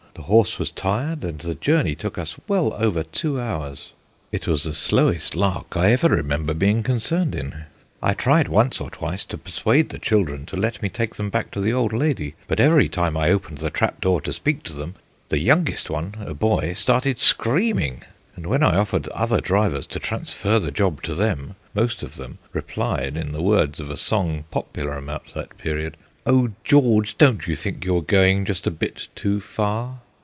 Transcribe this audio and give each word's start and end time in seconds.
The 0.13 0.35
horse 0.37 0.59
was 0.59 0.71
tired, 0.71 1.23
and 1.23 1.39
the 1.39 1.55
journey 1.55 1.95
took 1.95 2.17
us 2.17 2.35
well 2.47 2.73
over 2.77 3.01
two 3.01 3.39
hours. 3.39 3.93
It 4.31 4.45
was 4.45 4.65
the 4.65 4.73
slowest 4.73 5.35
lark 5.35 5.75
I 5.75 5.91
ever 5.93 6.09
remember 6.09 6.53
being 6.53 6.83
concerned 6.83 7.33
in. 7.33 7.63
I 8.03 8.13
tried 8.13 8.47
once 8.49 8.79
or 8.81 8.91
twice 8.91 9.23
to 9.25 9.37
persuade 9.37 9.89
the 9.89 9.97
children 9.97 10.45
to 10.47 10.57
let 10.57 10.81
me 10.81 10.89
take 10.89 11.15
them 11.15 11.29
back 11.29 11.49
to 11.51 11.61
the 11.61 11.73
old 11.73 11.91
lady: 11.93 12.35
but 12.47 12.59
every 12.59 12.87
time 12.89 13.15
I 13.17 13.29
opened 13.29 13.59
the 13.59 13.69
trap 13.69 13.99
door 14.01 14.21
to 14.21 14.33
speak 14.33 14.63
to 14.63 14.73
them 14.73 14.95
the 15.29 15.39
youngest 15.39 15.89
one, 15.89 16.15
a 16.19 16.33
boy, 16.33 16.73
started 16.73 17.17
screaming; 17.17 18.03
and 18.35 18.45
when 18.47 18.63
I 18.63 18.77
offered 18.77 19.07
other 19.09 19.39
drivers 19.41 19.87
to 19.87 19.99
transfer 19.99 20.59
the 20.59 20.71
job 20.71 21.01
to 21.03 21.15
them, 21.15 21.55
most 21.73 22.03
of 22.03 22.15
them 22.17 22.37
replied 22.53 23.15
in 23.17 23.31
the 23.31 23.41
words 23.41 23.79
of 23.79 23.89
a 23.89 23.97
song 23.97 24.43
popular 24.51 24.97
about 24.97 25.33
that 25.33 25.57
period: 25.57 25.97
'Oh, 26.25 26.51
George, 26.63 27.17
don't 27.17 27.47
you 27.47 27.55
think 27.55 27.83
you're 27.83 28.03
going 28.03 28.45
just 28.45 28.67
a 28.67 28.71
bit 28.71 29.07
too 29.15 29.39
far?' 29.41 29.97